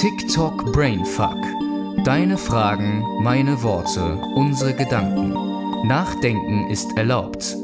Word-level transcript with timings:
TikTok 0.00 0.72
Brainfuck. 0.72 1.36
Deine 2.06 2.38
Fragen, 2.38 3.04
meine 3.22 3.62
Worte, 3.62 4.14
unsere 4.34 4.74
Gedanken. 4.74 5.34
Nachdenken 5.86 6.70
ist 6.70 6.96
erlaubt. 6.96 7.54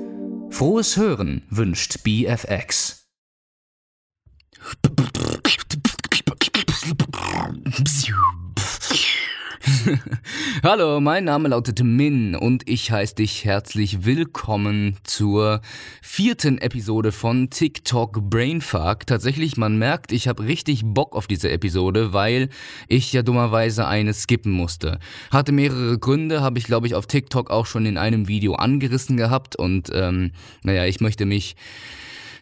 Frohes 0.51 0.99
Hören 0.99 1.47
wünscht 1.49 2.05
BFX. 2.05 3.09
Hallo, 10.63 11.01
mein 11.01 11.25
Name 11.25 11.49
lautet 11.49 11.83
Min 11.83 12.35
und 12.35 12.69
ich 12.69 12.91
heiße 12.91 13.17
dich 13.17 13.45
herzlich 13.45 14.05
willkommen 14.05 14.97
zur 15.05 15.61
vierten 16.03 16.59
Episode 16.59 17.13
von 17.13 17.51
TikTok 17.51 18.29
Brainfuck. 18.29 19.07
Tatsächlich, 19.07 19.57
man 19.57 19.79
merkt, 19.79 20.13
ich 20.13 20.29
habe 20.29 20.45
richtig 20.45 20.83
Bock 20.85 21.15
auf 21.15 21.27
diese 21.27 21.51
Episode, 21.51 22.13
weil 22.13 22.49
ich 22.89 23.13
ja 23.13 23.23
dummerweise 23.23 23.87
eine 23.87 24.15
skippen 24.15 24.53
musste. 24.53 24.99
Hatte 25.31 25.53
mehrere 25.53 25.99
Gründe, 25.99 26.41
habe 26.41 26.59
ich 26.59 26.65
glaube 26.65 26.87
ich 26.87 26.95
auf 26.95 27.07
TikTok 27.07 27.51
auch 27.51 27.67
schon 27.67 27.87
in 27.87 27.99
einem 27.99 28.29
Video 28.29 28.55
angerissen 28.55 29.17
gehabt 29.17 29.57
und 29.57 29.91
ähm, 29.93 30.33
naja, 30.63 30.87
ich 30.87 31.01
möchte 31.01 31.27
mich 31.27 31.57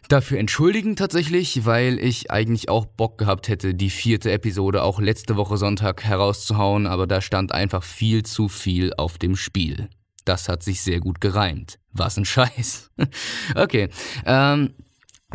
dafür 0.07 0.39
entschuldigen 0.39 0.95
tatsächlich, 0.95 1.65
weil 1.65 1.99
ich 1.99 2.31
eigentlich 2.31 2.69
auch 2.69 2.85
Bock 2.85 3.17
gehabt 3.17 3.47
hätte, 3.47 3.73
die 3.73 3.89
vierte 3.89 4.31
Episode 4.31 4.83
auch 4.83 4.99
letzte 4.99 5.35
Woche 5.35 5.57
Sonntag 5.57 6.03
herauszuhauen, 6.03 6.87
aber 6.87 7.07
da 7.07 7.21
stand 7.21 7.51
einfach 7.51 7.83
viel 7.83 8.23
zu 8.23 8.47
viel 8.47 8.93
auf 8.95 9.17
dem 9.17 9.35
Spiel. 9.35 9.89
Das 10.25 10.49
hat 10.49 10.63
sich 10.63 10.81
sehr 10.81 10.99
gut 10.99 11.21
gereimt. 11.21 11.79
Was 11.91 12.17
ein 12.17 12.25
Scheiß. 12.25 12.91
okay. 13.55 13.89
Ähm, 14.25 14.73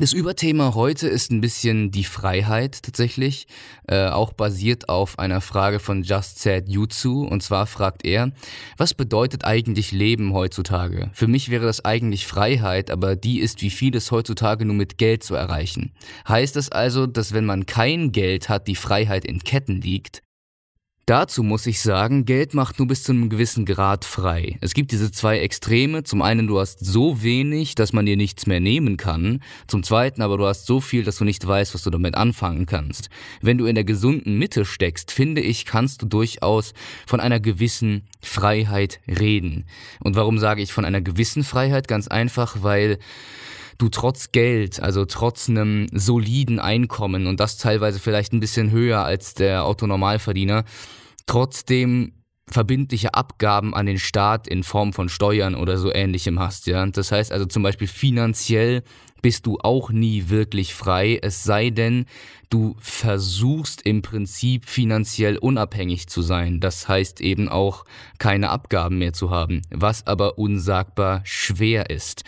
das 0.01 0.15
Überthema 0.15 0.75
heute 0.75 1.09
ist 1.09 1.31
ein 1.31 1.43
bisschen 1.43 1.91
die 1.91 2.05
Freiheit 2.05 2.83
tatsächlich, 2.83 3.47
äh, 3.87 4.07
auch 4.07 4.33
basiert 4.33 4.89
auf 4.89 5.19
einer 5.19 5.43
Frage 5.43 5.79
von 5.79 6.03
Just 6.03 6.39
Said 6.39 6.71
Jutsu. 6.71 7.25
Und 7.25 7.43
zwar 7.43 7.67
fragt 7.67 8.07
er, 8.07 8.33
was 8.79 8.95
bedeutet 8.95 9.45
eigentlich 9.45 9.93
Leben 9.93 10.33
heutzutage? 10.33 11.11
Für 11.13 11.27
mich 11.27 11.51
wäre 11.51 11.67
das 11.67 11.85
eigentlich 11.85 12.27
Freiheit, 12.27 12.91
aber 12.91 13.15
die 13.15 13.41
ist 13.41 13.61
wie 13.61 13.69
vieles 13.69 14.11
heutzutage 14.11 14.65
nur 14.65 14.77
mit 14.77 14.97
Geld 14.97 15.23
zu 15.23 15.35
erreichen. 15.35 15.93
Heißt 16.27 16.57
das 16.57 16.71
also, 16.71 17.07
dass 17.07 17.35
wenn 17.35 17.45
man 17.45 17.67
kein 17.67 18.11
Geld 18.11 18.49
hat, 18.49 18.69
die 18.69 18.77
Freiheit 18.77 19.27
in 19.27 19.41
Ketten 19.41 19.83
liegt? 19.83 20.23
Dazu 21.11 21.43
muss 21.43 21.67
ich 21.67 21.81
sagen, 21.81 22.25
Geld 22.25 22.55
macht 22.55 22.79
nur 22.79 22.87
bis 22.87 23.03
zu 23.03 23.11
einem 23.11 23.31
gewissen 23.31 23.67
Grad 23.67 24.05
frei. 24.05 24.59
Es 24.61 24.75
gibt 24.75 24.93
diese 24.93 25.11
zwei 25.11 25.41
Extreme. 25.41 26.05
Zum 26.05 26.23
einen, 26.23 26.47
du 26.47 26.61
hast 26.61 26.79
so 26.87 27.21
wenig, 27.21 27.75
dass 27.75 27.93
man 27.93 28.07
dir 28.07 28.17
nichts 28.17 28.47
mehr 28.47 28.61
nehmen 28.61 28.97
kann. 28.97 29.43
Zum 29.67 29.83
zweiten 29.83 30.23
aber, 30.23 30.39
du 30.39 30.47
hast 30.47 30.67
so 30.67 30.81
viel, 30.81 31.03
dass 31.03 31.17
du 31.17 31.25
nicht 31.25 31.45
weißt, 31.45 31.75
was 31.75 31.83
du 31.83 31.91
damit 31.91 32.15
anfangen 32.15 32.65
kannst. 32.65 33.11
Wenn 33.43 33.59
du 33.59 33.67
in 33.67 33.75
der 33.75 33.83
gesunden 33.83 34.39
Mitte 34.39 34.65
steckst, 34.65 35.11
finde 35.11 35.41
ich, 35.41 35.67
kannst 35.67 36.01
du 36.01 36.07
durchaus 36.07 36.75
von 37.09 37.19
einer 37.19 37.41
gewissen 37.41 38.03
Freiheit 38.23 39.01
reden. 39.09 39.65
Und 39.99 40.15
warum 40.15 40.39
sage 40.39 40.63
ich 40.63 40.73
von 40.73 40.85
einer 40.85 41.01
gewissen 41.01 41.43
Freiheit? 41.43 41.89
Ganz 41.89 42.07
einfach, 42.07 42.59
weil 42.63 43.01
du 43.79 43.89
trotz 43.89 44.31
Geld, 44.31 44.81
also 44.81 45.05
trotz 45.07 45.49
einem 45.49 45.89
soliden 45.93 46.61
Einkommen 46.61 47.27
und 47.27 47.41
das 47.41 47.59
teilweise 47.59 47.99
vielleicht 47.99 48.33
ein 48.33 48.39
bisschen 48.39 48.71
höher 48.71 49.05
als 49.05 49.35
der 49.35 49.65
Autonormalverdiener, 49.65 50.65
trotzdem 51.27 52.13
verbindliche 52.49 53.15
Abgaben 53.15 53.75
an 53.75 53.87
den 53.87 53.99
Staat 53.99 54.49
in 54.49 54.65
Form 54.65 54.93
von 54.93 55.09
Steuern 55.09 55.55
oder 55.55 55.79
so 55.79 55.93
ähnlichem 55.93 56.41
hast, 56.41 56.67
ja. 56.67 56.85
Das 56.87 57.13
heißt 57.13 57.33
also 57.33 57.47
zum 57.47 57.63
Beispiel 57.63 57.87
finanziell 57.87 58.83
bist 59.23 59.47
du 59.47 59.59
auch 59.59 59.91
nie 59.91 60.29
wirklich 60.29 60.75
frei, 60.75 61.19
es 61.23 61.45
sei 61.45 61.71
denn, 61.71 62.07
du 62.49 62.75
versuchst 62.79 63.83
im 63.83 64.03
Prinzip 64.03 64.65
finanziell 64.67 65.37
unabhängig 65.37 66.09
zu 66.09 66.23
sein. 66.23 66.59
Das 66.59 66.89
heißt 66.89 67.21
eben 67.21 67.49
auch 67.49 67.85
keine 68.19 68.51
Abgaben 68.51 68.99
mehr 68.99 69.13
zu 69.13 69.31
haben, 69.31 69.63
was 69.71 70.07
aber 70.07 70.39
unsagbar 70.39 71.21
schwer 71.25 71.91
ist. 71.91 72.25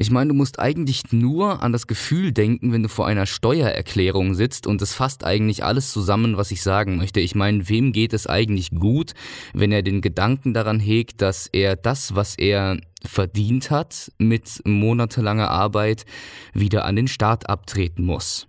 Ich 0.00 0.12
meine, 0.12 0.28
du 0.28 0.34
musst 0.34 0.60
eigentlich 0.60 1.12
nur 1.12 1.60
an 1.60 1.72
das 1.72 1.88
Gefühl 1.88 2.30
denken, 2.30 2.72
wenn 2.72 2.84
du 2.84 2.88
vor 2.88 3.08
einer 3.08 3.26
Steuererklärung 3.26 4.34
sitzt 4.34 4.68
und 4.68 4.80
es 4.80 4.94
fasst 4.94 5.24
eigentlich 5.24 5.64
alles 5.64 5.92
zusammen, 5.92 6.36
was 6.36 6.52
ich 6.52 6.62
sagen 6.62 6.98
möchte. 6.98 7.18
Ich 7.18 7.34
meine, 7.34 7.68
wem 7.68 7.90
geht 7.90 8.12
es 8.12 8.28
eigentlich 8.28 8.70
gut, 8.70 9.14
wenn 9.54 9.72
er 9.72 9.82
den 9.82 10.00
Gedanken 10.00 10.54
daran 10.54 10.78
hegt, 10.78 11.20
dass 11.20 11.48
er 11.48 11.74
das, 11.74 12.14
was 12.14 12.36
er 12.38 12.78
verdient 13.04 13.72
hat, 13.72 14.12
mit 14.18 14.62
monatelanger 14.64 15.50
Arbeit 15.50 16.06
wieder 16.54 16.84
an 16.84 16.94
den 16.94 17.08
Staat 17.08 17.48
abtreten 17.48 18.04
muss? 18.04 18.47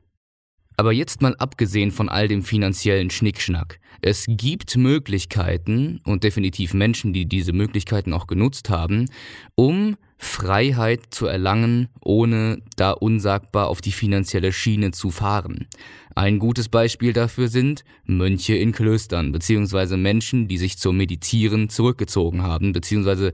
Aber 0.79 0.93
jetzt 0.93 1.21
mal 1.21 1.35
abgesehen 1.35 1.91
von 1.91 2.07
all 2.07 2.29
dem 2.29 2.41
finanziellen 2.41 3.09
Schnickschnack. 3.09 3.81
Es 3.99 4.23
gibt 4.29 4.77
Möglichkeiten 4.77 5.99
und 6.05 6.23
definitiv 6.23 6.73
Menschen, 6.73 7.11
die 7.11 7.25
diese 7.25 7.51
Möglichkeiten 7.51 8.13
auch 8.13 8.27
genutzt 8.27 8.69
haben, 8.69 9.09
um 9.55 9.97
Freiheit 10.17 11.01
zu 11.09 11.25
erlangen, 11.25 11.89
ohne 12.01 12.61
da 12.77 12.91
unsagbar 12.91 13.67
auf 13.67 13.81
die 13.81 13.91
finanzielle 13.91 14.53
Schiene 14.53 14.91
zu 14.91 15.11
fahren. 15.11 15.67
Ein 16.15 16.39
gutes 16.39 16.69
Beispiel 16.69 17.11
dafür 17.11 17.49
sind 17.49 17.83
Mönche 18.05 18.55
in 18.55 18.71
Klöstern, 18.71 19.33
beziehungsweise 19.33 19.97
Menschen, 19.97 20.47
die 20.47 20.57
sich 20.57 20.77
zum 20.77 20.95
Meditieren 20.95 21.67
zurückgezogen 21.67 22.41
haben, 22.41 22.71
beziehungsweise 22.71 23.33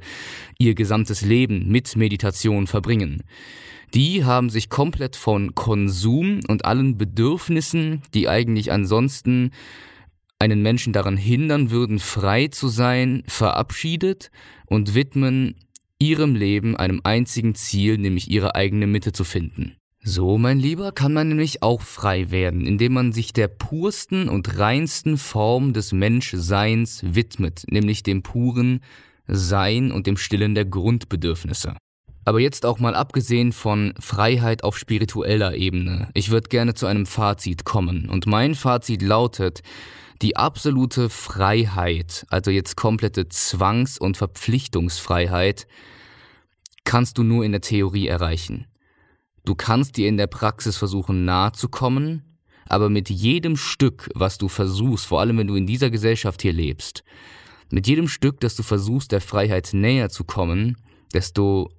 ihr 0.57 0.73
gesamtes 0.73 1.21
Leben 1.21 1.67
mit 1.67 1.95
Meditation 1.95 2.65
verbringen. 2.65 3.21
Die 3.95 4.25
haben 4.25 4.49
sich 4.49 4.69
komplett 4.69 5.15
von 5.15 5.55
Konsum 5.55 6.41
und 6.49 6.65
allen 6.65 6.97
Bedürfnissen, 6.97 8.01
die 8.13 8.27
eigentlich 8.27 8.73
ansonsten 8.73 9.51
einen 10.37 10.61
Menschen 10.61 10.91
daran 10.91 11.15
hindern 11.15 11.71
würden, 11.71 11.99
frei 11.99 12.49
zu 12.49 12.67
sein, 12.67 13.23
verabschiedet 13.25 14.31
und 14.65 14.95
widmen 14.95 15.55
ihrem 15.97 16.35
Leben 16.35 16.75
einem 16.75 16.99
einzigen 17.05 17.55
Ziel, 17.55 17.97
nämlich 17.97 18.29
ihre 18.29 18.53
eigene 18.53 18.85
Mitte 18.85 19.13
zu 19.13 19.23
finden. 19.23 19.77
So, 20.03 20.37
mein 20.37 20.59
Lieber, 20.59 20.91
kann 20.91 21.13
man 21.13 21.29
nämlich 21.29 21.63
auch 21.63 21.81
frei 21.81 22.31
werden, 22.31 22.67
indem 22.67 22.93
man 22.93 23.13
sich 23.13 23.31
der 23.31 23.47
pursten 23.47 24.27
und 24.27 24.59
reinsten 24.59 25.17
Form 25.17 25.71
des 25.71 25.93
Menschseins 25.93 27.01
widmet, 27.01 27.63
nämlich 27.69 28.03
dem 28.03 28.23
puren 28.23 28.81
Sein 29.25 29.91
und 29.91 30.05
dem 30.05 30.17
Stillen 30.17 30.53
der 30.53 30.65
Grundbedürfnisse. 30.65 31.75
Aber 32.25 32.39
jetzt 32.39 32.65
auch 32.65 32.79
mal 32.79 32.95
abgesehen 32.95 33.51
von 33.51 33.93
Freiheit 33.99 34.63
auf 34.63 34.77
spiritueller 34.77 35.55
Ebene. 35.55 36.09
Ich 36.15 36.31
würde 36.31 36.49
gerne 36.49 36.73
zu 36.73 36.87
einem 36.87 37.05
Fazit 37.05 37.65
kommen. 37.65 38.09
Und 38.09 38.25
mein 38.25 38.55
Fazit 38.55 39.03
lautet, 39.03 39.61
die 40.23 40.35
absolute 40.35 41.09
Freiheit, 41.09 42.25
also 42.29 42.49
jetzt 42.49 42.75
komplette 42.75 43.29
Zwangs- 43.29 43.99
und 43.99 44.17
Verpflichtungsfreiheit, 44.17 45.67
kannst 46.83 47.17
du 47.17 47.23
nur 47.23 47.45
in 47.45 47.51
der 47.51 47.61
Theorie 47.61 48.07
erreichen. 48.07 48.65
Du 49.43 49.53
kannst 49.53 49.97
dir 49.97 50.07
in 50.07 50.17
der 50.17 50.27
Praxis 50.27 50.77
versuchen 50.77 51.25
nahe 51.25 51.51
zu 51.51 51.69
kommen, 51.69 52.39
aber 52.67 52.89
mit 52.89 53.11
jedem 53.11 53.55
Stück, 53.57 54.09
was 54.15 54.39
du 54.39 54.47
versuchst, 54.47 55.05
vor 55.05 55.19
allem 55.19 55.37
wenn 55.37 55.47
du 55.47 55.55
in 55.55 55.67
dieser 55.67 55.91
Gesellschaft 55.91 56.41
hier 56.41 56.53
lebst, 56.53 57.03
mit 57.71 57.87
jedem 57.87 58.07
Stück, 58.07 58.39
das 58.39 58.55
du 58.55 58.63
versuchst, 58.63 59.11
der 59.11 59.21
Freiheit 59.21 59.69
näher 59.73 60.09
zu 60.09 60.23
kommen, 60.23 60.77
desto 61.13 61.69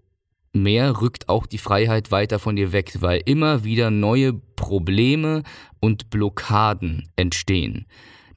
mehr 0.63 1.01
rückt 1.01 1.29
auch 1.29 1.47
die 1.47 1.59
Freiheit 1.59 2.11
weiter 2.11 2.39
von 2.39 2.57
dir 2.57 2.73
weg, 2.73 2.97
weil 3.01 3.23
immer 3.25 3.65
wieder 3.65 3.91
neue 3.91 4.33
Probleme 4.33 5.43
und 5.81 6.11
Blockaden 6.11 7.09
entstehen. 7.17 7.87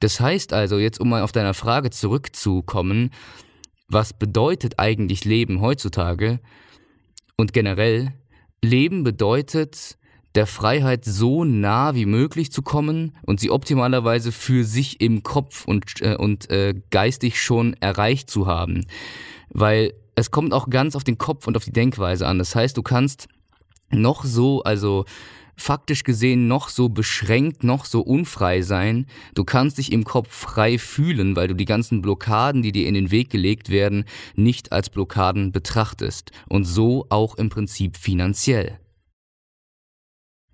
Das 0.00 0.20
heißt 0.20 0.52
also, 0.52 0.78
jetzt 0.78 1.00
um 1.00 1.10
mal 1.10 1.22
auf 1.22 1.32
deiner 1.32 1.54
Frage 1.54 1.90
zurückzukommen, 1.90 3.10
was 3.88 4.12
bedeutet 4.12 4.78
eigentlich 4.78 5.24
Leben 5.24 5.60
heutzutage 5.60 6.40
und 7.36 7.52
generell? 7.52 8.14
Leben 8.62 9.04
bedeutet, 9.04 9.98
der 10.34 10.46
Freiheit 10.46 11.04
so 11.04 11.44
nah 11.44 11.94
wie 11.94 12.06
möglich 12.06 12.52
zu 12.52 12.62
kommen 12.62 13.16
und 13.26 13.40
sie 13.40 13.50
optimalerweise 13.50 14.32
für 14.32 14.64
sich 14.64 15.00
im 15.00 15.22
Kopf 15.22 15.64
und, 15.64 16.00
äh, 16.02 16.16
und 16.16 16.50
äh, 16.50 16.74
geistig 16.90 17.40
schon 17.42 17.74
erreicht 17.80 18.30
zu 18.30 18.46
haben. 18.46 18.86
Weil 19.48 19.92
es 20.20 20.30
kommt 20.30 20.52
auch 20.52 20.70
ganz 20.70 20.94
auf 20.94 21.04
den 21.04 21.18
Kopf 21.18 21.46
und 21.46 21.56
auf 21.56 21.64
die 21.64 21.72
Denkweise 21.72 22.26
an. 22.26 22.38
Das 22.38 22.54
heißt, 22.54 22.76
du 22.76 22.82
kannst 22.82 23.28
noch 23.90 24.24
so, 24.24 24.62
also 24.62 25.04
faktisch 25.56 26.04
gesehen 26.04 26.48
noch 26.48 26.68
so 26.68 26.88
beschränkt, 26.88 27.64
noch 27.64 27.84
so 27.84 28.00
unfrei 28.00 28.62
sein. 28.62 29.06
Du 29.34 29.44
kannst 29.44 29.78
dich 29.78 29.92
im 29.92 30.04
Kopf 30.04 30.34
frei 30.34 30.78
fühlen, 30.78 31.36
weil 31.36 31.48
du 31.48 31.54
die 31.54 31.64
ganzen 31.64 32.02
Blockaden, 32.02 32.62
die 32.62 32.72
dir 32.72 32.86
in 32.86 32.94
den 32.94 33.10
Weg 33.10 33.30
gelegt 33.30 33.70
werden, 33.70 34.04
nicht 34.34 34.72
als 34.72 34.90
Blockaden 34.90 35.52
betrachtest. 35.52 36.30
Und 36.48 36.64
so 36.64 37.06
auch 37.08 37.36
im 37.36 37.48
Prinzip 37.48 37.96
finanziell. 37.96 38.78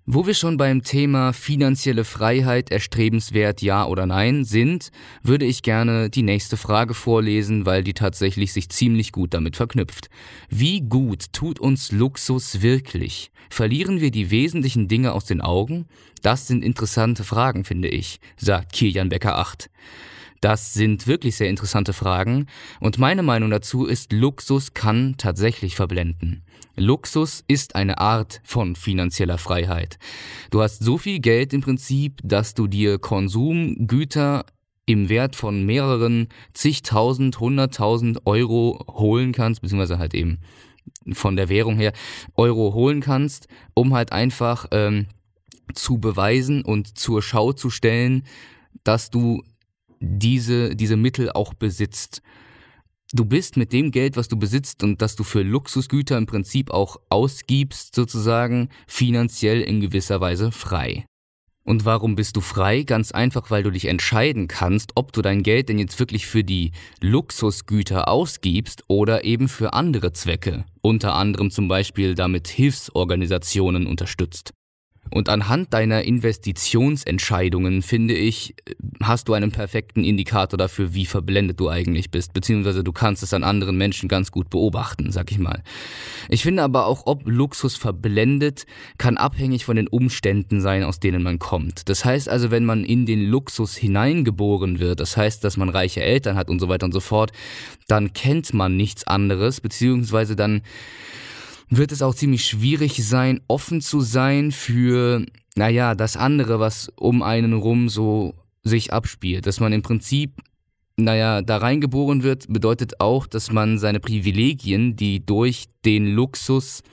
Wo 0.09 0.25
wir 0.25 0.35
schon 0.35 0.55
beim 0.55 0.83
Thema 0.83 1.33
finanzielle 1.33 2.05
Freiheit 2.05 2.71
erstrebenswert 2.71 3.61
ja 3.61 3.85
oder 3.85 4.05
nein 4.05 4.45
sind, 4.45 4.89
würde 5.21 5.43
ich 5.43 5.63
gerne 5.63 6.09
die 6.09 6.23
nächste 6.23 6.55
Frage 6.55 6.93
vorlesen, 6.93 7.65
weil 7.65 7.83
die 7.83 7.93
tatsächlich 7.93 8.53
sich 8.53 8.69
ziemlich 8.69 9.11
gut 9.11 9.33
damit 9.33 9.57
verknüpft. 9.57 10.09
Wie 10.49 10.79
gut 10.79 11.33
tut 11.33 11.59
uns 11.59 11.91
Luxus 11.91 12.61
wirklich? 12.61 13.31
Verlieren 13.49 13.99
wir 13.99 14.11
die 14.11 14.31
wesentlichen 14.31 14.87
Dinge 14.87 15.11
aus 15.11 15.25
den 15.25 15.41
Augen? 15.41 15.87
Das 16.21 16.47
sind 16.47 16.63
interessante 16.63 17.25
Fragen, 17.25 17.65
finde 17.65 17.89
ich, 17.89 18.21
sagt 18.37 18.71
Kilian 18.71 19.09
Becker 19.09 19.37
8. 19.37 19.69
Das 20.41 20.73
sind 20.73 21.07
wirklich 21.07 21.35
sehr 21.35 21.49
interessante 21.49 21.93
Fragen 21.93 22.45
und 22.79 22.97
meine 22.97 23.23
Meinung 23.23 23.49
dazu 23.49 23.85
ist, 23.85 24.13
Luxus 24.13 24.73
kann 24.73 25.15
tatsächlich 25.17 25.75
verblenden. 25.75 26.43
Luxus 26.75 27.43
ist 27.47 27.75
eine 27.75 27.97
Art 27.97 28.39
von 28.43 28.75
finanzieller 28.75 29.39
Freiheit. 29.39 29.97
Du 30.51 30.61
hast 30.61 30.83
so 30.83 30.97
viel 30.97 31.19
Geld 31.19 31.53
im 31.53 31.61
Prinzip, 31.61 32.21
dass 32.23 32.53
du 32.53 32.67
dir 32.67 32.99
Konsumgüter 32.99 34.45
im 34.85 35.09
Wert 35.09 35.35
von 35.35 35.65
mehreren 35.65 36.27
zigtausend, 36.53 37.39
hunderttausend 37.39 38.25
Euro 38.25 38.85
holen 38.87 39.33
kannst, 39.33 39.61
beziehungsweise 39.61 39.97
halt 39.97 40.13
eben 40.13 40.39
von 41.11 41.35
der 41.35 41.49
Währung 41.49 41.77
her 41.77 41.93
Euro 42.35 42.73
holen 42.73 43.01
kannst, 43.01 43.47
um 43.73 43.93
halt 43.93 44.11
einfach 44.11 44.67
ähm, 44.71 45.07
zu 45.73 45.97
beweisen 45.97 46.63
und 46.63 46.97
zur 46.97 47.21
Schau 47.21 47.53
zu 47.53 47.69
stellen, 47.69 48.23
dass 48.83 49.09
du 49.09 49.43
diese, 49.99 50.75
diese 50.75 50.97
Mittel 50.97 51.31
auch 51.31 51.53
besitzt. 51.53 52.21
Du 53.13 53.23
bist 53.23 53.55
mit 53.55 53.71
dem 53.71 53.91
Geld, 53.91 54.17
was 54.17 54.27
du 54.27 54.37
besitzt 54.37 54.83
und 54.83 55.01
das 55.01 55.15
du 55.15 55.23
für 55.23 55.41
Luxusgüter 55.41 56.17
im 56.17 56.25
Prinzip 56.25 56.71
auch 56.71 56.97
ausgibst, 57.09 57.95
sozusagen 57.95 58.69
finanziell 58.85 59.61
in 59.61 59.79
gewisser 59.79 60.19
Weise 60.19 60.51
frei. 60.51 61.05
Und 61.63 61.83
warum 61.83 62.15
bist 62.15 62.37
du 62.37 62.41
frei? 62.41 62.83
Ganz 62.83 63.11
einfach, 63.11 63.51
weil 63.51 63.63
du 63.63 63.71
dich 63.71 63.85
entscheiden 63.85 64.47
kannst, 64.47 64.93
ob 64.95 65.11
du 65.11 65.21
dein 65.21 65.43
Geld 65.43 65.67
denn 65.67 65.79
jetzt 65.79 65.99
wirklich 65.99 66.25
für 66.25 66.43
die 66.43 66.71
Luxusgüter 67.01 68.07
ausgibst 68.07 68.85
oder 68.87 69.25
eben 69.25 69.49
für 69.49 69.73
andere 69.73 70.13
Zwecke, 70.13 70.63
unter 70.81 71.13
anderem 71.15 71.51
zum 71.51 71.67
Beispiel 71.67 72.15
damit 72.15 72.47
Hilfsorganisationen 72.47 73.85
unterstützt. 73.85 74.53
Und 75.11 75.29
anhand 75.29 75.73
deiner 75.73 76.03
Investitionsentscheidungen, 76.03 77.81
finde 77.81 78.13
ich, 78.13 78.55
hast 79.01 79.27
du 79.27 79.33
einen 79.33 79.51
perfekten 79.51 80.03
Indikator 80.03 80.57
dafür, 80.57 80.93
wie 80.93 81.05
verblendet 81.05 81.59
du 81.59 81.69
eigentlich 81.69 82.11
bist, 82.11 82.33
beziehungsweise 82.33 82.83
du 82.83 82.91
kannst 82.91 83.23
es 83.23 83.33
an 83.33 83.43
anderen 83.43 83.77
Menschen 83.77 84.09
ganz 84.09 84.31
gut 84.31 84.49
beobachten, 84.49 85.11
sag 85.11 85.31
ich 85.31 85.39
mal. 85.39 85.63
Ich 86.29 86.43
finde 86.43 86.63
aber 86.63 86.85
auch, 86.85 87.03
ob 87.05 87.23
Luxus 87.25 87.75
verblendet, 87.75 88.65
kann 88.97 89.17
abhängig 89.17 89.65
von 89.65 89.75
den 89.75 89.87
Umständen 89.87 90.61
sein, 90.61 90.83
aus 90.83 90.99
denen 90.99 91.23
man 91.23 91.39
kommt. 91.39 91.89
Das 91.89 92.05
heißt 92.05 92.29
also, 92.29 92.51
wenn 92.51 92.65
man 92.65 92.83
in 92.83 93.05
den 93.05 93.25
Luxus 93.25 93.75
hineingeboren 93.75 94.79
wird, 94.79 94.99
das 94.99 95.17
heißt, 95.17 95.43
dass 95.43 95.57
man 95.57 95.69
reiche 95.69 96.01
Eltern 96.01 96.35
hat 96.35 96.49
und 96.49 96.59
so 96.59 96.69
weiter 96.69 96.85
und 96.85 96.93
so 96.93 96.99
fort, 96.99 97.31
dann 97.87 98.13
kennt 98.13 98.53
man 98.53 98.75
nichts 98.75 99.05
anderes, 99.07 99.61
beziehungsweise 99.61 100.35
dann 100.35 100.61
wird 101.69 101.91
es 101.91 102.01
auch 102.01 102.15
ziemlich 102.15 102.45
schwierig 102.45 103.05
sein, 103.05 103.41
offen 103.47 103.81
zu 103.81 104.01
sein 104.01 104.51
für, 104.51 105.25
naja, 105.55 105.95
das 105.95 106.17
andere, 106.17 106.59
was 106.59 106.91
um 106.95 107.21
einen 107.21 107.53
rum 107.53 107.89
so 107.89 108.33
sich 108.63 108.93
abspielt. 108.93 109.45
Dass 109.45 109.59
man 109.59 109.73
im 109.73 109.81
Prinzip, 109.81 110.31
naja, 110.95 111.41
da 111.41 111.57
reingeboren 111.57 112.23
wird, 112.23 112.45
bedeutet 112.47 112.99
auch, 112.99 113.27
dass 113.27 113.51
man 113.51 113.79
seine 113.79 113.99
Privilegien, 113.99 114.95
die 114.95 115.25
durch 115.25 115.65
den 115.85 116.07
Luxus 116.07 116.83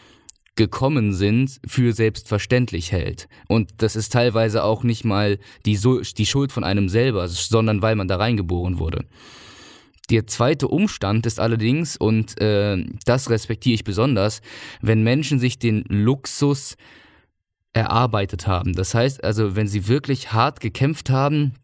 gekommen 0.56 1.12
sind, 1.12 1.59
für 1.67 1.93
selbstverständlich 1.93 2.93
hält. 2.93 3.29
Und 3.49 3.71
das 3.79 3.97
ist 3.97 4.12
teilweise 4.12 4.62
auch 4.62 4.85
nicht 4.85 5.05
mal 5.05 5.38
die, 5.67 5.79
die 6.17 6.26
Schuld 6.26 6.53
von 6.53 6.65
einem 6.65 6.88
selber, 6.88 7.26
sondern 7.29 7.82
weil 7.82 7.97
man 7.97 8.06
da 8.06 8.17
reingeboren 8.17 8.79
wurde. 8.79 9.05
Der 10.11 10.27
zweite 10.27 10.69
Umstand 10.69 11.25
ist 11.27 11.41
allerdings, 11.41 11.97
und 11.97 12.41
äh, 12.41 12.85
das 13.06 13.31
respektiere 13.31 13.75
ich 13.75 13.85
besonders, 13.85 14.43
wenn 14.83 15.03
Menschen 15.03 15.39
sich 15.39 15.59
den 15.59 15.85
Luxus 15.89 16.77
erarbeitet 17.73 18.47
haben. 18.47 18.75
Das 18.75 18.95
heißt 18.95 19.25
also, 19.25 19.56
wenn 19.56 19.67
sie 19.67 19.89
wirklich 19.89 20.33
hart 20.33 20.61
gekämpft 20.61 21.11
haben 21.11 21.55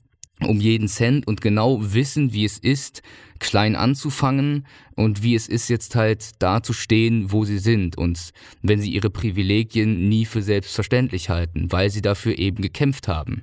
um 0.46 0.60
jeden 0.60 0.88
Cent 0.88 1.26
und 1.26 1.40
genau 1.40 1.78
wissen, 1.80 2.32
wie 2.32 2.44
es 2.44 2.58
ist, 2.58 3.02
klein 3.38 3.76
anzufangen 3.76 4.66
und 4.96 5.22
wie 5.22 5.34
es 5.34 5.48
ist, 5.48 5.68
jetzt 5.68 5.94
halt 5.94 6.30
da 6.38 6.62
zu 6.62 6.72
stehen, 6.72 7.32
wo 7.32 7.44
sie 7.44 7.58
sind 7.58 7.96
und 7.96 8.30
wenn 8.62 8.80
sie 8.80 8.90
ihre 8.90 9.10
Privilegien 9.10 10.08
nie 10.08 10.24
für 10.24 10.42
selbstverständlich 10.42 11.30
halten, 11.30 11.70
weil 11.70 11.90
sie 11.90 12.02
dafür 12.02 12.38
eben 12.38 12.62
gekämpft 12.62 13.08
haben. 13.08 13.42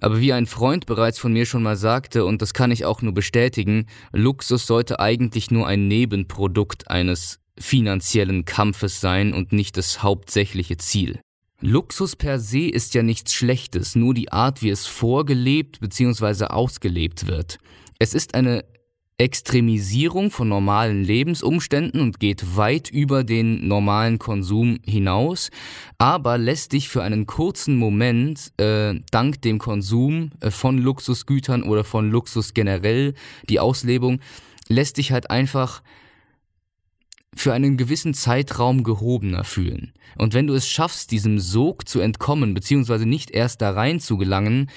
Aber 0.00 0.20
wie 0.20 0.32
ein 0.32 0.46
Freund 0.46 0.86
bereits 0.86 1.18
von 1.18 1.32
mir 1.32 1.46
schon 1.46 1.62
mal 1.62 1.76
sagte, 1.76 2.24
und 2.24 2.42
das 2.42 2.54
kann 2.54 2.70
ich 2.70 2.84
auch 2.84 3.02
nur 3.02 3.12
bestätigen, 3.12 3.86
Luxus 4.12 4.66
sollte 4.66 4.98
eigentlich 4.98 5.50
nur 5.50 5.66
ein 5.66 5.88
Nebenprodukt 5.88 6.90
eines 6.90 7.38
finanziellen 7.58 8.44
Kampfes 8.44 9.00
sein 9.00 9.34
und 9.34 9.52
nicht 9.52 9.76
das 9.76 10.02
hauptsächliche 10.02 10.78
Ziel. 10.78 11.20
Luxus 11.60 12.16
per 12.16 12.38
se 12.38 12.70
ist 12.70 12.94
ja 12.94 13.02
nichts 13.02 13.34
Schlechtes, 13.34 13.94
nur 13.94 14.14
die 14.14 14.32
Art, 14.32 14.62
wie 14.62 14.70
es 14.70 14.86
vorgelebt 14.86 15.80
bzw. 15.80 16.46
ausgelebt 16.46 17.26
wird. 17.26 17.58
Es 17.98 18.14
ist 18.14 18.34
eine 18.34 18.64
Extremisierung 19.20 20.30
von 20.30 20.48
normalen 20.48 21.04
Lebensumständen 21.04 22.00
und 22.00 22.20
geht 22.20 22.56
weit 22.56 22.88
über 22.88 23.22
den 23.22 23.68
normalen 23.68 24.18
Konsum 24.18 24.78
hinaus, 24.82 25.50
aber 25.98 26.38
lässt 26.38 26.72
dich 26.72 26.88
für 26.88 27.02
einen 27.02 27.26
kurzen 27.26 27.76
Moment 27.76 28.50
äh, 28.56 28.94
dank 29.10 29.42
dem 29.42 29.58
Konsum 29.58 30.30
äh, 30.40 30.50
von 30.50 30.78
Luxusgütern 30.78 31.64
oder 31.64 31.84
von 31.84 32.10
Luxus 32.10 32.54
generell, 32.54 33.12
die 33.50 33.60
Auslebung, 33.60 34.20
lässt 34.68 34.96
dich 34.96 35.12
halt 35.12 35.30
einfach 35.30 35.82
für 37.34 37.52
einen 37.52 37.76
gewissen 37.76 38.14
Zeitraum 38.14 38.84
gehobener 38.84 39.44
fühlen. 39.44 39.92
Und 40.16 40.32
wenn 40.32 40.46
du 40.46 40.54
es 40.54 40.66
schaffst, 40.66 41.10
diesem 41.10 41.38
Sog 41.38 41.86
zu 41.86 42.00
entkommen, 42.00 42.54
beziehungsweise 42.54 43.04
nicht 43.04 43.30
erst 43.32 43.60
da 43.60 43.72
rein 43.72 44.00
zu 44.00 44.16
gelangen, 44.16 44.70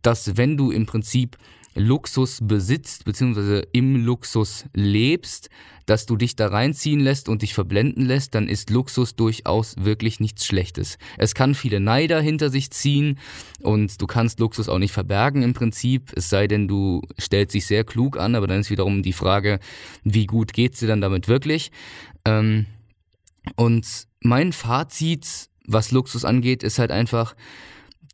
dass 0.00 0.38
wenn 0.38 0.56
du 0.56 0.70
im 0.70 0.86
Prinzip 0.86 1.36
Luxus 1.74 2.40
besitzt, 2.42 3.04
beziehungsweise 3.04 3.62
im 3.72 4.04
Luxus 4.04 4.64
lebst, 4.74 5.48
dass 5.86 6.06
du 6.06 6.16
dich 6.16 6.36
da 6.36 6.48
reinziehen 6.48 7.00
lässt 7.00 7.28
und 7.28 7.42
dich 7.42 7.54
verblenden 7.54 8.04
lässt, 8.04 8.34
dann 8.34 8.48
ist 8.48 8.70
Luxus 8.70 9.16
durchaus 9.16 9.76
wirklich 9.78 10.20
nichts 10.20 10.44
Schlechtes. 10.44 10.98
Es 11.16 11.34
kann 11.34 11.54
viele 11.54 11.80
Neider 11.80 12.20
hinter 12.20 12.50
sich 12.50 12.70
ziehen 12.70 13.18
und 13.60 14.00
du 14.00 14.06
kannst 14.06 14.40
Luxus 14.40 14.68
auch 14.68 14.78
nicht 14.78 14.92
verbergen 14.92 15.42
im 15.42 15.54
Prinzip, 15.54 16.12
es 16.14 16.28
sei 16.28 16.46
denn, 16.46 16.68
du 16.68 17.02
stellst 17.18 17.54
dich 17.54 17.66
sehr 17.66 17.84
klug 17.84 18.18
an, 18.18 18.34
aber 18.34 18.46
dann 18.46 18.60
ist 18.60 18.70
wiederum 18.70 19.02
die 19.02 19.12
Frage, 19.12 19.60
wie 20.04 20.26
gut 20.26 20.52
geht's 20.52 20.80
dir 20.80 20.88
dann 20.88 21.00
damit 21.00 21.28
wirklich? 21.28 21.70
Ähm, 22.24 22.66
und 23.56 23.86
mein 24.20 24.52
Fazit, 24.52 25.48
was 25.66 25.90
Luxus 25.90 26.24
angeht, 26.24 26.62
ist 26.62 26.78
halt 26.78 26.90
einfach, 26.90 27.34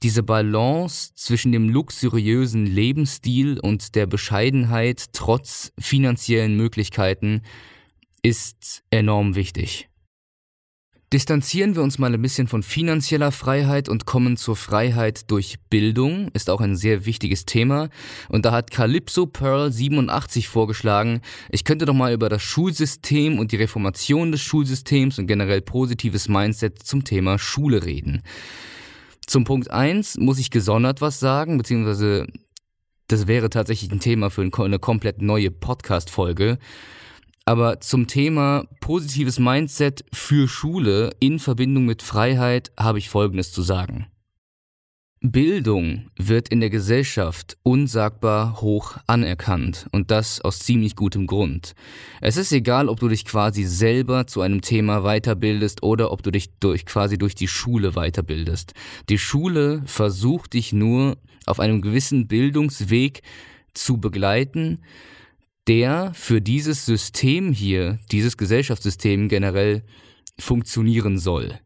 diese 0.02 0.22
Balance 0.22 1.12
zwischen 1.14 1.52
dem 1.52 1.68
luxuriösen 1.68 2.66
Lebensstil 2.66 3.58
und 3.58 3.94
der 3.94 4.06
Bescheidenheit 4.06 5.06
trotz 5.12 5.72
finanziellen 5.78 6.56
Möglichkeiten 6.56 7.42
ist 8.22 8.82
enorm 8.90 9.34
wichtig. 9.34 9.88
Distanzieren 11.14 11.76
wir 11.76 11.82
uns 11.84 12.00
mal 12.00 12.12
ein 12.12 12.22
bisschen 12.22 12.48
von 12.48 12.64
finanzieller 12.64 13.30
Freiheit 13.30 13.88
und 13.88 14.04
kommen 14.04 14.36
zur 14.36 14.56
Freiheit 14.56 15.30
durch 15.30 15.60
Bildung, 15.70 16.28
ist 16.32 16.50
auch 16.50 16.60
ein 16.60 16.74
sehr 16.74 17.06
wichtiges 17.06 17.44
Thema. 17.44 17.88
Und 18.28 18.44
da 18.44 18.50
hat 18.50 18.72
Calypso 18.72 19.26
Pearl 19.26 19.70
87 19.70 20.48
vorgeschlagen, 20.48 21.20
ich 21.50 21.62
könnte 21.62 21.84
doch 21.84 21.94
mal 21.94 22.12
über 22.12 22.28
das 22.28 22.42
Schulsystem 22.42 23.38
und 23.38 23.52
die 23.52 23.56
Reformation 23.56 24.32
des 24.32 24.40
Schulsystems 24.40 25.20
und 25.20 25.28
generell 25.28 25.60
positives 25.60 26.28
Mindset 26.28 26.82
zum 26.82 27.04
Thema 27.04 27.38
Schule 27.38 27.84
reden. 27.84 28.22
Zum 29.34 29.42
Punkt 29.42 29.68
1 29.68 30.18
muss 30.18 30.38
ich 30.38 30.52
gesondert 30.52 31.00
was 31.00 31.18
sagen, 31.18 31.58
beziehungsweise 31.58 32.28
das 33.08 33.26
wäre 33.26 33.50
tatsächlich 33.50 33.90
ein 33.90 33.98
Thema 33.98 34.30
für 34.30 34.42
eine 34.42 34.78
komplett 34.78 35.22
neue 35.22 35.50
Podcast-Folge. 35.50 36.56
Aber 37.44 37.80
zum 37.80 38.06
Thema 38.06 38.68
positives 38.78 39.40
Mindset 39.40 40.04
für 40.12 40.46
Schule 40.46 41.16
in 41.18 41.40
Verbindung 41.40 41.84
mit 41.84 42.04
Freiheit 42.04 42.70
habe 42.78 43.00
ich 43.00 43.10
Folgendes 43.10 43.50
zu 43.50 43.62
sagen. 43.62 44.06
Bildung 45.26 46.10
wird 46.18 46.50
in 46.50 46.60
der 46.60 46.68
Gesellschaft 46.68 47.56
unsagbar 47.62 48.60
hoch 48.60 48.98
anerkannt 49.06 49.86
und 49.90 50.10
das 50.10 50.42
aus 50.42 50.58
ziemlich 50.58 50.96
gutem 50.96 51.26
Grund. 51.26 51.74
Es 52.20 52.36
ist 52.36 52.52
egal, 52.52 52.90
ob 52.90 53.00
du 53.00 53.08
dich 53.08 53.24
quasi 53.24 53.64
selber 53.64 54.26
zu 54.26 54.42
einem 54.42 54.60
Thema 54.60 55.00
weiterbildest 55.00 55.82
oder 55.82 56.12
ob 56.12 56.22
du 56.22 56.30
dich 56.30 56.50
durch, 56.60 56.84
quasi 56.84 57.16
durch 57.16 57.34
die 57.34 57.48
Schule 57.48 57.92
weiterbildest. 57.92 58.74
Die 59.08 59.16
Schule 59.16 59.80
versucht 59.86 60.52
dich 60.52 60.74
nur 60.74 61.16
auf 61.46 61.58
einem 61.58 61.80
gewissen 61.80 62.28
Bildungsweg 62.28 63.22
zu 63.72 63.96
begleiten, 63.96 64.82
der 65.66 66.12
für 66.12 66.42
dieses 66.42 66.84
System 66.84 67.54
hier, 67.54 67.98
dieses 68.12 68.36
Gesellschaftssystem 68.36 69.30
generell 69.30 69.84
funktionieren 70.38 71.16
soll. 71.16 71.60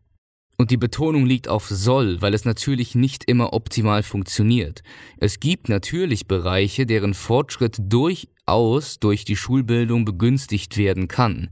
Und 0.60 0.72
die 0.72 0.76
Betonung 0.76 1.24
liegt 1.24 1.46
auf 1.46 1.68
soll, 1.68 2.20
weil 2.20 2.34
es 2.34 2.44
natürlich 2.44 2.96
nicht 2.96 3.22
immer 3.24 3.52
optimal 3.52 4.02
funktioniert. 4.02 4.82
Es 5.18 5.38
gibt 5.38 5.68
natürlich 5.68 6.26
Bereiche, 6.26 6.84
deren 6.84 7.14
Fortschritt 7.14 7.76
durchaus 7.78 8.98
durch 8.98 9.24
die 9.24 9.36
Schulbildung 9.36 10.04
begünstigt 10.04 10.76
werden 10.76 11.06
kann. 11.06 11.50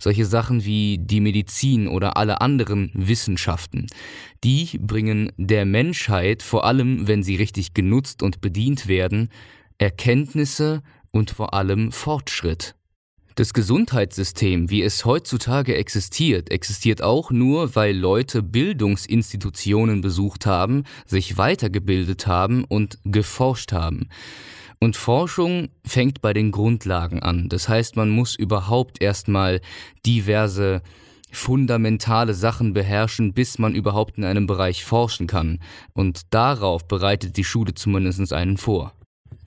Solche 0.00 0.26
Sachen 0.26 0.64
wie 0.64 0.98
die 0.98 1.20
Medizin 1.20 1.86
oder 1.86 2.16
alle 2.16 2.40
anderen 2.40 2.90
Wissenschaften. 2.94 3.86
Die 4.42 4.76
bringen 4.80 5.30
der 5.36 5.64
Menschheit, 5.64 6.42
vor 6.42 6.64
allem 6.64 7.06
wenn 7.06 7.22
sie 7.22 7.36
richtig 7.36 7.74
genutzt 7.74 8.24
und 8.24 8.40
bedient 8.40 8.88
werden, 8.88 9.28
Erkenntnisse 9.78 10.82
und 11.12 11.30
vor 11.30 11.54
allem 11.54 11.92
Fortschritt. 11.92 12.74
Das 13.38 13.52
Gesundheitssystem, 13.52 14.68
wie 14.68 14.82
es 14.82 15.04
heutzutage 15.04 15.76
existiert, 15.76 16.50
existiert 16.50 17.02
auch 17.02 17.30
nur, 17.30 17.76
weil 17.76 17.96
Leute 17.96 18.42
Bildungsinstitutionen 18.42 20.00
besucht 20.00 20.44
haben, 20.44 20.82
sich 21.06 21.38
weitergebildet 21.38 22.26
haben 22.26 22.64
und 22.64 22.98
geforscht 23.04 23.70
haben. 23.70 24.08
Und 24.80 24.96
Forschung 24.96 25.68
fängt 25.86 26.20
bei 26.20 26.32
den 26.32 26.50
Grundlagen 26.50 27.22
an. 27.22 27.48
Das 27.48 27.68
heißt, 27.68 27.94
man 27.94 28.10
muss 28.10 28.34
überhaupt 28.34 29.00
erstmal 29.00 29.60
diverse 30.04 30.82
fundamentale 31.30 32.34
Sachen 32.34 32.72
beherrschen, 32.72 33.34
bis 33.34 33.60
man 33.60 33.76
überhaupt 33.76 34.18
in 34.18 34.24
einem 34.24 34.48
Bereich 34.48 34.84
forschen 34.84 35.28
kann. 35.28 35.60
Und 35.92 36.22
darauf 36.30 36.88
bereitet 36.88 37.36
die 37.36 37.44
Schule 37.44 37.72
zumindest 37.74 38.32
einen 38.32 38.56
vor. 38.56 38.94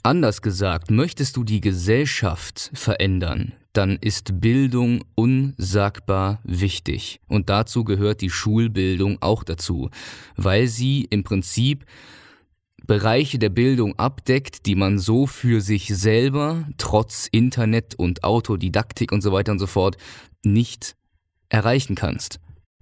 Anders 0.02 0.42
gesagt, 0.42 0.92
möchtest 0.92 1.36
du 1.36 1.44
die 1.44 1.60
Gesellschaft 1.60 2.72
verändern, 2.74 3.52
dann 3.74 3.98
ist 4.02 4.42
Bildung 4.42 5.04
unsagbar 5.16 6.40
wichtig. 6.44 7.22
Und 7.28 7.50
dazu 7.50 7.84
gehört 7.84 8.22
die 8.22 8.30
Schulbildung 8.30 9.22
auch 9.22 9.44
dazu, 9.44 9.90
weil 10.36 10.68
sie 10.68 11.06
im 11.10 11.24
Prinzip 11.24 11.86
Bereiche 12.86 13.40
der 13.40 13.50
Bildung 13.50 13.98
abdeckt, 13.98 14.66
die 14.66 14.76
man 14.76 14.98
so 14.98 15.28
für 15.28 15.62
sich 15.62 15.88
selber, 15.88 16.68
trotz 16.78 17.28
Internet 17.32 17.96
und 17.96 18.24
Autodidaktik 18.24 19.12
und 19.12 19.22
so 19.22 19.32
weiter 19.32 19.52
und 19.52 19.60
so 19.60 19.68
fort, 19.68 19.98
nicht 20.44 20.96
erreichen 21.50 21.96
kannst. 21.96 22.40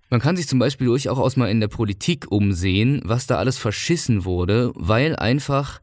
Man 0.10 0.22
kann 0.22 0.38
sich 0.38 0.48
zum 0.48 0.58
Beispiel 0.58 0.88
durchaus 0.88 1.36
mal 1.36 1.52
in 1.52 1.60
der 1.60 1.68
Politik 1.68 2.32
umsehen, 2.32 3.02
was 3.04 3.28
da 3.28 3.38
alles 3.38 3.58
verschissen 3.58 4.26
wurde, 4.26 4.72
weil 4.74 5.16
einfach 5.16 5.82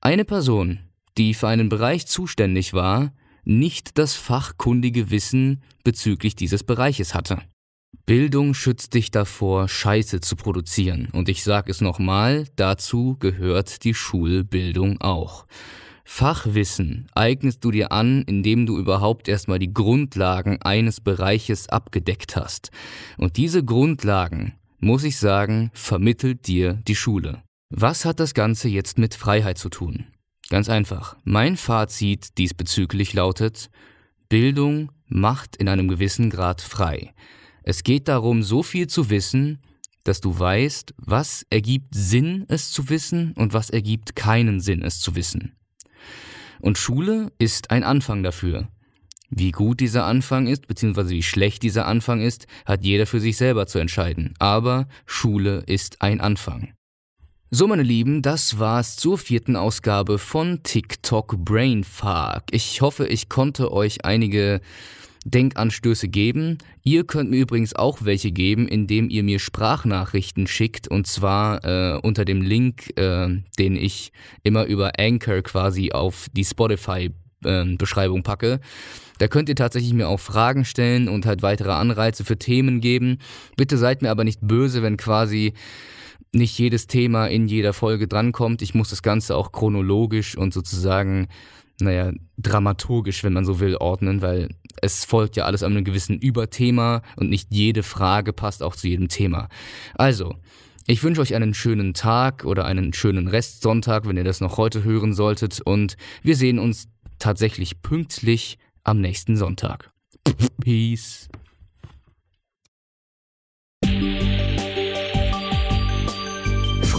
eine 0.00 0.24
Person, 0.24 0.80
die 1.18 1.34
für 1.34 1.48
einen 1.48 1.68
Bereich 1.68 2.06
zuständig 2.06 2.72
war, 2.72 3.12
nicht 3.48 3.98
das 3.98 4.14
fachkundige 4.14 5.10
Wissen 5.10 5.62
bezüglich 5.82 6.36
dieses 6.36 6.62
Bereiches 6.62 7.14
hatte. 7.14 7.40
Bildung 8.04 8.54
schützt 8.54 8.94
dich 8.94 9.10
davor, 9.10 9.68
Scheiße 9.68 10.20
zu 10.20 10.36
produzieren. 10.36 11.08
Und 11.12 11.28
ich 11.28 11.42
sage 11.42 11.70
es 11.70 11.80
nochmal, 11.80 12.46
dazu 12.56 13.16
gehört 13.18 13.84
die 13.84 13.94
Schulbildung 13.94 15.00
auch. 15.00 15.46
Fachwissen 16.04 17.08
eignest 17.14 17.64
du 17.64 17.70
dir 17.70 17.92
an, 17.92 18.22
indem 18.22 18.66
du 18.66 18.78
überhaupt 18.78 19.28
erstmal 19.28 19.58
die 19.58 19.72
Grundlagen 19.72 20.60
eines 20.62 21.00
Bereiches 21.00 21.68
abgedeckt 21.68 22.36
hast. 22.36 22.70
Und 23.18 23.36
diese 23.36 23.64
Grundlagen, 23.64 24.54
muss 24.78 25.04
ich 25.04 25.18
sagen, 25.18 25.70
vermittelt 25.74 26.46
dir 26.46 26.74
die 26.86 26.96
Schule. 26.96 27.42
Was 27.70 28.04
hat 28.04 28.20
das 28.20 28.32
Ganze 28.32 28.68
jetzt 28.68 28.98
mit 28.98 29.14
Freiheit 29.14 29.58
zu 29.58 29.68
tun? 29.68 30.06
Ganz 30.50 30.68
einfach. 30.68 31.16
Mein 31.24 31.56
Fazit 31.56 32.38
diesbezüglich 32.38 33.12
lautet, 33.12 33.70
Bildung 34.28 34.92
macht 35.06 35.56
in 35.56 35.68
einem 35.68 35.88
gewissen 35.88 36.30
Grad 36.30 36.60
frei. 36.60 37.14
Es 37.62 37.82
geht 37.82 38.08
darum, 38.08 38.42
so 38.42 38.62
viel 38.62 38.86
zu 38.86 39.10
wissen, 39.10 39.60
dass 40.04 40.20
du 40.22 40.38
weißt, 40.38 40.94
was 40.96 41.44
ergibt 41.50 41.94
Sinn, 41.94 42.46
es 42.48 42.70
zu 42.70 42.88
wissen 42.88 43.34
und 43.34 43.52
was 43.52 43.68
ergibt 43.68 44.16
keinen 44.16 44.60
Sinn, 44.60 44.82
es 44.82 45.00
zu 45.00 45.14
wissen. 45.14 45.52
Und 46.60 46.78
Schule 46.78 47.30
ist 47.38 47.70
ein 47.70 47.84
Anfang 47.84 48.22
dafür. 48.22 48.68
Wie 49.30 49.50
gut 49.50 49.80
dieser 49.80 50.06
Anfang 50.06 50.46
ist, 50.46 50.66
beziehungsweise 50.66 51.10
wie 51.10 51.22
schlecht 51.22 51.62
dieser 51.62 51.86
Anfang 51.86 52.22
ist, 52.22 52.46
hat 52.64 52.84
jeder 52.84 53.06
für 53.06 53.20
sich 53.20 53.36
selber 53.36 53.66
zu 53.66 53.78
entscheiden. 53.78 54.32
Aber 54.38 54.88
Schule 55.04 55.62
ist 55.66 56.00
ein 56.00 56.22
Anfang. 56.22 56.72
So, 57.50 57.66
meine 57.66 57.82
Lieben, 57.82 58.20
das 58.20 58.58
war's 58.58 58.96
zur 58.96 59.16
vierten 59.16 59.56
Ausgabe 59.56 60.18
von 60.18 60.62
TikTok 60.64 61.46
Brainfuck. 61.46 62.42
Ich 62.50 62.82
hoffe, 62.82 63.06
ich 63.06 63.30
konnte 63.30 63.72
euch 63.72 64.04
einige 64.04 64.60
Denkanstöße 65.24 66.08
geben. 66.08 66.58
Ihr 66.82 67.06
könnt 67.06 67.30
mir 67.30 67.40
übrigens 67.40 67.74
auch 67.74 68.00
welche 68.02 68.32
geben, 68.32 68.68
indem 68.68 69.08
ihr 69.08 69.22
mir 69.22 69.38
Sprachnachrichten 69.38 70.46
schickt 70.46 70.88
und 70.88 71.06
zwar 71.06 71.64
äh, 71.64 71.98
unter 72.02 72.26
dem 72.26 72.42
Link, 72.42 72.92
äh, 72.98 73.28
den 73.58 73.76
ich 73.76 74.12
immer 74.42 74.66
über 74.66 74.92
Anchor 74.98 75.40
quasi 75.40 75.92
auf 75.92 76.26
die 76.34 76.44
Spotify-Beschreibung 76.44 78.18
äh, 78.18 78.24
packe. 78.24 78.60
Da 79.16 79.26
könnt 79.26 79.48
ihr 79.48 79.56
tatsächlich 79.56 79.94
mir 79.94 80.08
auch 80.08 80.20
Fragen 80.20 80.66
stellen 80.66 81.08
und 81.08 81.24
halt 81.24 81.40
weitere 81.40 81.72
Anreize 81.72 82.26
für 82.26 82.38
Themen 82.38 82.82
geben. 82.82 83.20
Bitte 83.56 83.78
seid 83.78 84.02
mir 84.02 84.10
aber 84.10 84.24
nicht 84.24 84.40
böse, 84.42 84.82
wenn 84.82 84.98
quasi 84.98 85.54
nicht 86.32 86.58
jedes 86.58 86.86
Thema 86.86 87.26
in 87.26 87.48
jeder 87.48 87.72
Folge 87.72 88.08
drankommt. 88.08 88.62
Ich 88.62 88.74
muss 88.74 88.90
das 88.90 89.02
Ganze 89.02 89.36
auch 89.36 89.52
chronologisch 89.52 90.36
und 90.36 90.52
sozusagen, 90.52 91.28
naja, 91.80 92.12
dramaturgisch, 92.36 93.24
wenn 93.24 93.32
man 93.32 93.44
so 93.44 93.60
will, 93.60 93.76
ordnen, 93.76 94.22
weil 94.22 94.50
es 94.82 95.04
folgt 95.04 95.36
ja 95.36 95.44
alles 95.44 95.62
einem 95.62 95.84
gewissen 95.84 96.18
Überthema 96.18 97.02
und 97.16 97.30
nicht 97.30 97.48
jede 97.50 97.82
Frage 97.82 98.32
passt 98.32 98.62
auch 98.62 98.76
zu 98.76 98.88
jedem 98.88 99.08
Thema. 99.08 99.48
Also, 99.94 100.34
ich 100.86 101.02
wünsche 101.02 101.20
euch 101.20 101.34
einen 101.34 101.54
schönen 101.54 101.94
Tag 101.94 102.44
oder 102.44 102.64
einen 102.64 102.92
schönen 102.94 103.28
Restsonntag, 103.28 104.06
wenn 104.06 104.16
ihr 104.16 104.24
das 104.24 104.40
noch 104.40 104.56
heute 104.56 104.84
hören 104.84 105.12
solltet 105.12 105.60
und 105.60 105.96
wir 106.22 106.36
sehen 106.36 106.58
uns 106.58 106.88
tatsächlich 107.18 107.82
pünktlich 107.82 108.58
am 108.84 109.00
nächsten 109.00 109.36
Sonntag. 109.36 109.90
Peace. 110.60 111.28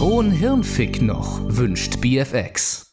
Frohen 0.00 0.30
Hirnfick 0.30 1.02
noch, 1.02 1.42
wünscht 1.46 2.00
BFX. 2.00 2.89